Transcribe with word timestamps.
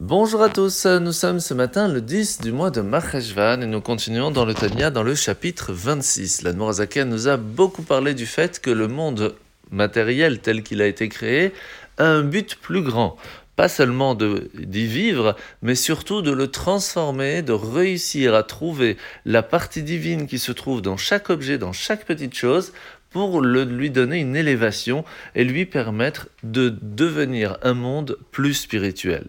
Bonjour 0.00 0.42
à 0.42 0.48
tous, 0.48 0.86
nous 0.86 1.10
sommes 1.10 1.40
ce 1.40 1.54
matin 1.54 1.88
le 1.88 2.00
10 2.00 2.40
du 2.40 2.52
mois 2.52 2.70
de 2.70 2.82
Marcheshvan 2.82 3.62
et 3.62 3.66
nous 3.66 3.80
continuons 3.80 4.30
dans 4.30 4.44
le 4.44 4.54
Tania 4.54 4.90
dans 4.90 5.02
le 5.02 5.16
chapitre 5.16 5.72
26. 5.72 6.42
L'Admorazaken 6.42 7.08
nous 7.08 7.26
a 7.26 7.36
beaucoup 7.36 7.82
parlé 7.82 8.14
du 8.14 8.24
fait 8.24 8.60
que 8.60 8.70
le 8.70 8.86
monde 8.86 9.34
matériel 9.72 10.38
tel 10.38 10.62
qu'il 10.62 10.82
a 10.82 10.86
été 10.86 11.08
créé 11.08 11.52
a 11.96 12.04
un 12.04 12.22
but 12.22 12.54
plus 12.62 12.82
grand. 12.82 13.16
Pas 13.56 13.68
seulement 13.68 14.14
d'y 14.14 14.86
vivre, 14.86 15.34
mais 15.62 15.74
surtout 15.74 16.22
de 16.22 16.30
le 16.30 16.46
transformer, 16.46 17.42
de 17.42 17.52
réussir 17.52 18.36
à 18.36 18.44
trouver 18.44 18.98
la 19.24 19.42
partie 19.42 19.82
divine 19.82 20.28
qui 20.28 20.38
se 20.38 20.52
trouve 20.52 20.80
dans 20.80 20.96
chaque 20.96 21.28
objet, 21.28 21.58
dans 21.58 21.72
chaque 21.72 22.04
petite 22.04 22.36
chose, 22.36 22.72
pour 23.10 23.40
lui 23.40 23.90
donner 23.90 24.18
une 24.18 24.36
élévation 24.36 25.04
et 25.34 25.42
lui 25.42 25.66
permettre 25.66 26.28
de 26.44 26.72
devenir 26.82 27.58
un 27.62 27.74
monde 27.74 28.16
plus 28.30 28.54
spirituel. 28.54 29.24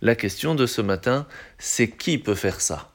La 0.00 0.14
question 0.14 0.54
de 0.54 0.66
ce 0.66 0.80
matin, 0.80 1.26
c'est 1.58 1.88
qui 1.88 2.18
peut 2.18 2.34
faire 2.34 2.60
ça? 2.60 2.92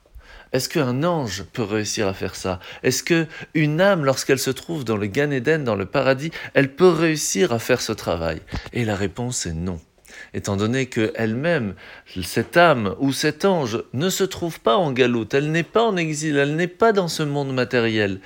Est-ce 0.54 0.70
qu'un 0.70 1.04
ange 1.04 1.44
peut 1.52 1.64
réussir 1.64 2.08
à 2.08 2.14
faire 2.14 2.36
ça? 2.36 2.60
Est-ce 2.84 3.04
que 3.04 3.28
une 3.54 3.82
âme, 3.82 4.06
lorsqu'elle 4.06 4.40
se 4.40 4.50
trouve 4.50 4.86
dans 4.86 4.98
le 4.98 5.08
Gan 5.08 5.32
Eden, 5.32 5.64
dans 5.64 5.76
le 5.76 5.86
paradis, 5.86 6.32
elle 6.54 6.74
peut 6.74 6.90
réussir 6.90 7.52
à 7.52 7.60
faire 7.60 7.82
ce 7.82 7.92
travail? 7.92 8.42
Et 8.72 8.86
la 8.86 8.96
réponse 8.96 9.46
est 9.46 9.54
non. 9.54 9.80
Étant 10.34 10.56
donné 10.56 10.88
qu'elle-même, 10.88 11.76
cette 12.24 12.58
âme 12.58 12.96
ou 13.00 13.12
cet 13.12 13.46
ange, 13.46 13.84
ne 13.94 14.10
se 14.10 14.24
trouve 14.24 14.60
pas 14.60 14.78
en 14.78 14.92
galoute, 14.92 15.34
elle 15.34 15.52
n'est 15.52 15.64
pas 15.64 15.84
en 15.84 15.98
exil, 15.98 16.38
elle 16.38 16.56
n'est 16.56 16.68
pas 16.68 16.94
dans 16.94 17.08
ce 17.08 17.24
monde 17.24 17.54
matériel 17.54 18.20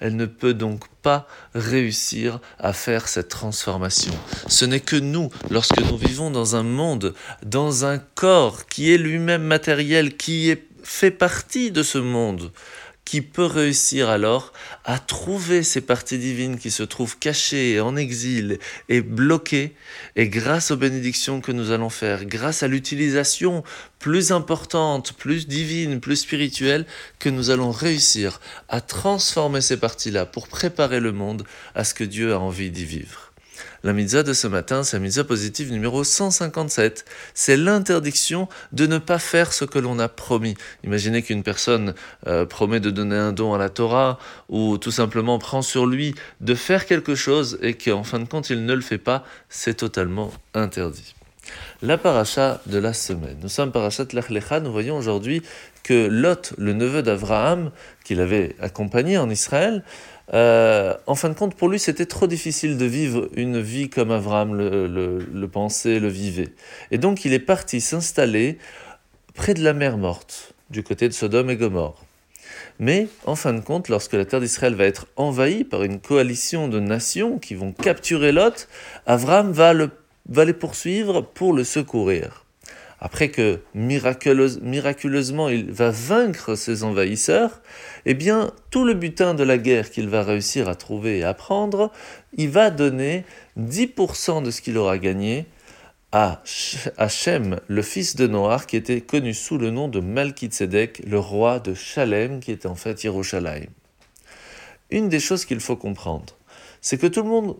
elle 0.00 0.16
ne 0.16 0.26
peut 0.26 0.54
donc 0.54 0.88
pas 1.02 1.28
réussir 1.54 2.40
à 2.58 2.72
faire 2.72 3.08
cette 3.08 3.28
transformation. 3.28 4.12
Ce 4.48 4.64
n'est 4.64 4.80
que 4.80 4.96
nous, 4.96 5.30
lorsque 5.50 5.80
nous 5.80 5.96
vivons 5.96 6.30
dans 6.30 6.56
un 6.56 6.62
monde, 6.62 7.14
dans 7.44 7.84
un 7.84 7.98
corps 7.98 8.66
qui 8.66 8.92
est 8.92 8.98
lui-même 8.98 9.42
matériel, 9.42 10.16
qui 10.16 10.54
fait 10.82 11.10
partie 11.10 11.70
de 11.70 11.82
ce 11.82 11.98
monde, 11.98 12.50
qui 13.10 13.22
peut 13.22 13.46
réussir 13.46 14.08
alors 14.08 14.52
à 14.84 15.00
trouver 15.00 15.64
ces 15.64 15.80
parties 15.80 16.16
divines 16.16 16.60
qui 16.60 16.70
se 16.70 16.84
trouvent 16.84 17.18
cachées, 17.18 17.80
en 17.80 17.96
exil 17.96 18.60
et 18.88 19.00
bloquées, 19.00 19.74
et 20.14 20.28
grâce 20.28 20.70
aux 20.70 20.76
bénédictions 20.76 21.40
que 21.40 21.50
nous 21.50 21.72
allons 21.72 21.90
faire, 21.90 22.24
grâce 22.24 22.62
à 22.62 22.68
l'utilisation 22.68 23.64
plus 23.98 24.30
importante, 24.30 25.14
plus 25.14 25.48
divine, 25.48 25.98
plus 25.98 26.18
spirituelle, 26.18 26.86
que 27.18 27.28
nous 27.28 27.50
allons 27.50 27.72
réussir 27.72 28.40
à 28.68 28.80
transformer 28.80 29.60
ces 29.60 29.78
parties-là 29.78 30.24
pour 30.24 30.46
préparer 30.46 31.00
le 31.00 31.10
monde 31.10 31.42
à 31.74 31.82
ce 31.82 31.94
que 31.94 32.04
Dieu 32.04 32.32
a 32.32 32.38
envie 32.38 32.70
d'y 32.70 32.84
vivre. 32.84 33.29
La 33.82 33.92
mitzvah 33.92 34.22
de 34.22 34.32
ce 34.32 34.46
matin, 34.46 34.82
c'est 34.82 34.96
la 34.96 35.02
mitzvah 35.02 35.24
positive 35.24 35.72
numéro 35.72 36.04
157. 36.04 37.04
C'est 37.34 37.56
l'interdiction 37.56 38.48
de 38.72 38.86
ne 38.86 38.98
pas 38.98 39.18
faire 39.18 39.52
ce 39.52 39.64
que 39.64 39.78
l'on 39.78 39.98
a 39.98 40.08
promis. 40.08 40.54
Imaginez 40.84 41.22
qu'une 41.22 41.42
personne 41.42 41.94
euh, 42.26 42.46
promet 42.46 42.80
de 42.80 42.90
donner 42.90 43.16
un 43.16 43.32
don 43.32 43.54
à 43.54 43.58
la 43.58 43.68
Torah 43.68 44.18
ou 44.48 44.78
tout 44.78 44.90
simplement 44.90 45.38
prend 45.38 45.62
sur 45.62 45.86
lui 45.86 46.14
de 46.40 46.54
faire 46.54 46.86
quelque 46.86 47.14
chose 47.14 47.58
et 47.62 47.74
qu'en 47.74 48.04
fin 48.04 48.18
de 48.18 48.24
compte 48.24 48.50
il 48.50 48.64
ne 48.64 48.74
le 48.74 48.80
fait 48.80 48.98
pas, 48.98 49.24
c'est 49.48 49.74
totalement 49.74 50.32
interdit. 50.54 51.14
La 51.82 51.98
paracha 51.98 52.60
de 52.66 52.78
la 52.78 52.92
semaine. 52.92 53.36
Nous 53.42 53.48
sommes 53.48 53.72
parachat 53.72 54.04
Lech 54.12 54.30
Nous 54.30 54.72
voyons 54.72 54.96
aujourd'hui 54.96 55.42
que 55.82 56.06
Lot, 56.08 56.52
le 56.58 56.72
neveu 56.72 57.02
d'Abraham, 57.02 57.70
qu'il 58.04 58.20
avait 58.20 58.54
accompagné 58.60 59.18
en 59.18 59.30
Israël, 59.30 59.82
euh, 60.32 60.94
en 61.06 61.14
fin 61.14 61.28
de 61.28 61.34
compte, 61.34 61.54
pour 61.54 61.68
lui, 61.68 61.78
c'était 61.78 62.06
trop 62.06 62.26
difficile 62.26 62.76
de 62.76 62.84
vivre 62.84 63.28
une 63.34 63.60
vie 63.60 63.88
comme 63.88 64.10
Abraham 64.10 64.54
le, 64.54 65.46
pensait, 65.46 65.98
le 65.98 66.08
vivait. 66.08 66.50
Et 66.90 66.98
donc, 66.98 67.24
il 67.24 67.32
est 67.32 67.40
parti 67.40 67.80
s'installer 67.80 68.58
près 69.34 69.54
de 69.54 69.62
la 69.62 69.72
mer 69.72 69.96
morte, 69.96 70.54
du 70.70 70.82
côté 70.82 71.08
de 71.08 71.14
Sodome 71.14 71.50
et 71.50 71.56
Gomorre. 71.56 72.04
Mais, 72.78 73.08
en 73.26 73.36
fin 73.36 73.52
de 73.52 73.60
compte, 73.60 73.88
lorsque 73.88 74.14
la 74.14 74.24
terre 74.24 74.40
d'Israël 74.40 74.74
va 74.74 74.84
être 74.84 75.06
envahie 75.16 75.64
par 75.64 75.82
une 75.82 76.00
coalition 76.00 76.68
de 76.68 76.80
nations 76.80 77.38
qui 77.38 77.54
vont 77.54 77.72
capturer 77.72 78.32
Lot, 78.32 78.68
Abraham 79.06 79.52
va, 79.52 79.74
va 80.30 80.44
les 80.44 80.54
poursuivre 80.54 81.20
pour 81.20 81.52
le 81.52 81.64
secourir 81.64 82.46
après 83.00 83.30
que 83.30 83.60
miraculeusement 83.74 85.48
il 85.48 85.72
va 85.72 85.90
vaincre 85.90 86.54
ses 86.54 86.84
envahisseurs, 86.84 87.62
eh 88.04 88.14
bien 88.14 88.52
tout 88.70 88.84
le 88.84 88.94
butin 88.94 89.34
de 89.34 89.42
la 89.42 89.56
guerre 89.56 89.90
qu'il 89.90 90.08
va 90.08 90.22
réussir 90.22 90.68
à 90.68 90.74
trouver 90.74 91.18
et 91.18 91.24
à 91.24 91.32
prendre, 91.32 91.90
il 92.34 92.50
va 92.50 92.70
donner 92.70 93.24
10% 93.58 94.42
de 94.42 94.50
ce 94.50 94.60
qu'il 94.60 94.76
aura 94.76 94.98
gagné 94.98 95.46
à 96.12 96.42
Hachem, 96.98 97.60
le 97.68 97.82
fils 97.82 98.16
de 98.16 98.26
Noir, 98.26 98.66
qui 98.66 98.76
était 98.76 99.00
connu 99.00 99.32
sous 99.32 99.58
le 99.58 99.70
nom 99.70 99.88
de 99.88 100.00
Malkitzedek, 100.00 101.02
le 101.06 101.20
roi 101.20 101.60
de 101.60 101.72
Shalem, 101.72 102.40
qui 102.40 102.50
était 102.50 102.66
en 102.66 102.74
fait 102.74 103.04
Yerushalayim. 103.04 103.70
Une 104.90 105.08
des 105.08 105.20
choses 105.20 105.44
qu'il 105.44 105.60
faut 105.60 105.76
comprendre, 105.76 106.36
c'est 106.80 106.98
que 106.98 107.06
tout 107.06 107.22
le 107.22 107.28
monde 107.28 107.56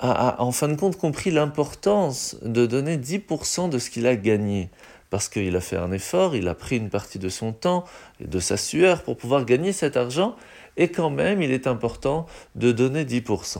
a, 0.00 0.42
en 0.42 0.50
fin 0.50 0.68
de 0.68 0.74
compte 0.74 0.96
compris 0.96 1.30
l'importance 1.30 2.36
de 2.42 2.66
donner 2.66 2.96
10% 2.96 3.68
de 3.68 3.78
ce 3.78 3.90
qu'il 3.90 4.06
a 4.06 4.16
gagné. 4.16 4.70
Parce 5.10 5.28
qu'il 5.28 5.54
a 5.56 5.60
fait 5.60 5.76
un 5.76 5.92
effort, 5.92 6.36
il 6.36 6.48
a 6.48 6.54
pris 6.54 6.76
une 6.76 6.88
partie 6.88 7.18
de 7.18 7.28
son 7.28 7.52
temps 7.52 7.84
et 8.20 8.26
de 8.26 8.40
sa 8.40 8.56
sueur 8.56 9.02
pour 9.02 9.16
pouvoir 9.16 9.44
gagner 9.44 9.72
cet 9.72 9.96
argent, 9.96 10.36
et 10.76 10.88
quand 10.88 11.10
même 11.10 11.42
il 11.42 11.50
est 11.50 11.66
important 11.66 12.26
de 12.54 12.72
donner 12.72 13.04
10%. 13.04 13.58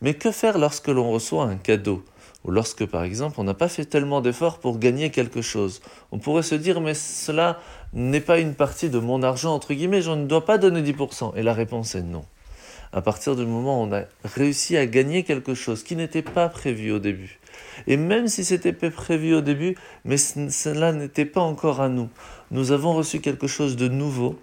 Mais 0.00 0.14
que 0.14 0.30
faire 0.30 0.58
lorsque 0.58 0.88
l'on 0.88 1.10
reçoit 1.10 1.44
un 1.44 1.56
cadeau? 1.56 2.04
Ou 2.44 2.52
lorsque 2.52 2.86
par 2.86 3.02
exemple 3.02 3.40
on 3.40 3.44
n'a 3.44 3.54
pas 3.54 3.68
fait 3.68 3.86
tellement 3.86 4.20
d'efforts 4.20 4.58
pour 4.58 4.78
gagner 4.78 5.10
quelque 5.10 5.42
chose? 5.42 5.80
On 6.12 6.18
pourrait 6.18 6.42
se 6.42 6.54
dire 6.54 6.80
mais 6.80 6.94
cela 6.94 7.58
n'est 7.94 8.20
pas 8.20 8.38
une 8.38 8.54
partie 8.54 8.90
de 8.90 8.98
mon 8.98 9.22
argent 9.22 9.54
entre 9.54 9.74
guillemets, 9.74 10.02
je 10.02 10.10
ne 10.10 10.26
dois 10.26 10.44
pas 10.44 10.58
donner 10.58 10.82
10%. 10.82 11.32
Et 11.34 11.42
la 11.42 11.54
réponse 11.54 11.94
est 11.94 12.02
non 12.02 12.24
à 12.92 13.00
partir 13.00 13.36
du 13.36 13.44
moment 13.44 13.82
où 13.82 13.86
on 13.86 13.92
a 13.92 14.04
réussi 14.24 14.76
à 14.76 14.86
gagner 14.86 15.22
quelque 15.22 15.54
chose 15.54 15.82
qui 15.82 15.96
n'était 15.96 16.22
pas 16.22 16.48
prévu 16.48 16.92
au 16.92 16.98
début. 16.98 17.38
Et 17.86 17.96
même 17.96 18.28
si 18.28 18.44
c'était 18.44 18.72
prévu 18.72 19.34
au 19.34 19.40
début, 19.40 19.76
mais 20.04 20.16
cela 20.16 20.92
n'était 20.92 21.24
pas 21.24 21.40
encore 21.40 21.80
à 21.80 21.88
nous, 21.88 22.08
nous 22.50 22.72
avons 22.72 22.94
reçu 22.94 23.20
quelque 23.20 23.46
chose 23.46 23.76
de 23.76 23.88
nouveau, 23.88 24.38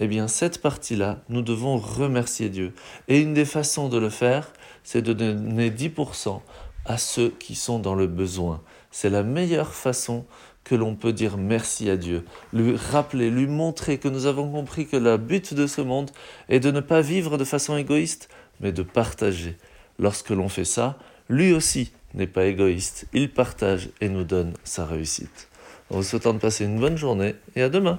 eh 0.00 0.06
bien 0.06 0.28
cette 0.28 0.60
partie-là, 0.60 1.20
nous 1.28 1.42
devons 1.42 1.76
remercier 1.76 2.48
Dieu. 2.48 2.72
Et 3.08 3.20
une 3.20 3.34
des 3.34 3.44
façons 3.44 3.88
de 3.88 3.98
le 3.98 4.10
faire, 4.10 4.52
c'est 4.82 5.02
de 5.02 5.12
donner 5.12 5.70
10% 5.70 6.40
à 6.84 6.98
ceux 6.98 7.30
qui 7.38 7.54
sont 7.54 7.78
dans 7.78 7.94
le 7.94 8.06
besoin. 8.06 8.60
C'est 8.90 9.10
la 9.10 9.22
meilleure 9.22 9.72
façon 9.72 10.24
que 10.64 10.74
l'on 10.74 10.94
peut 10.94 11.12
dire 11.12 11.36
merci 11.36 11.90
à 11.90 11.96
Dieu, 11.96 12.24
lui 12.52 12.76
rappeler, 12.76 13.30
lui 13.30 13.46
montrer 13.46 13.98
que 13.98 14.08
nous 14.08 14.26
avons 14.26 14.50
compris 14.50 14.86
que 14.86 14.96
le 14.96 15.16
but 15.18 15.54
de 15.54 15.66
ce 15.66 15.82
monde 15.82 16.10
est 16.48 16.60
de 16.60 16.70
ne 16.70 16.80
pas 16.80 17.02
vivre 17.02 17.36
de 17.36 17.44
façon 17.44 17.76
égoïste, 17.76 18.28
mais 18.60 18.72
de 18.72 18.82
partager. 18.82 19.56
Lorsque 19.98 20.30
l'on 20.30 20.48
fait 20.48 20.64
ça, 20.64 20.98
lui 21.28 21.52
aussi 21.52 21.92
n'est 22.14 22.26
pas 22.26 22.46
égoïste, 22.46 23.06
il 23.12 23.30
partage 23.30 23.90
et 24.00 24.08
nous 24.08 24.24
donne 24.24 24.54
sa 24.64 24.86
réussite. 24.86 25.48
En 25.90 25.96
vous 25.96 26.02
souhaitant 26.02 26.32
de 26.32 26.38
passer 26.38 26.64
une 26.64 26.80
bonne 26.80 26.96
journée 26.96 27.34
et 27.56 27.62
à 27.62 27.68
demain. 27.68 27.98